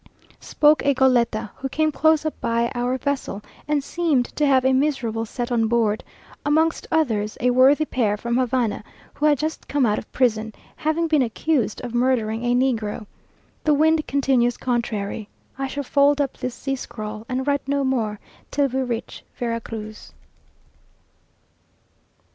Spoke 0.39 0.83
a 0.83 0.95
goleta, 0.95 1.51
who 1.57 1.69
came 1.69 1.91
close 1.91 2.25
up 2.25 2.33
by 2.41 2.71
our 2.73 2.97
vessel, 2.97 3.43
and 3.67 3.83
seemed 3.83 4.25
to 4.35 4.47
have 4.47 4.65
a 4.65 4.73
miserable 4.73 5.27
set 5.27 5.51
on 5.51 5.67
board, 5.67 6.03
amongst 6.43 6.87
others, 6.91 7.37
a 7.39 7.51
worthy 7.51 7.85
pair 7.85 8.17
from 8.17 8.35
Havana, 8.37 8.83
who 9.13 9.27
had 9.27 9.37
just 9.37 9.67
come 9.67 9.85
out 9.85 9.99
of 9.99 10.11
prison, 10.11 10.55
having 10.75 11.07
been 11.07 11.21
accused 11.21 11.81
of 11.81 11.93
murdering 11.93 12.43
a 12.45 12.55
negro. 12.55 13.05
The 13.63 13.75
wind 13.75 14.07
continues 14.07 14.57
contrary. 14.57 15.29
I 15.55 15.67
shall 15.67 15.83
fold 15.83 16.19
up 16.19 16.35
this 16.35 16.55
sea 16.55 16.75
scrawl, 16.77 17.23
and 17.29 17.45
write 17.45 17.67
no 17.67 17.83
more 17.83 18.19
till 18.49 18.67
we 18.69 18.81
reach 18.81 19.23
Vera 19.37 19.61
Cruz. 19.61 20.13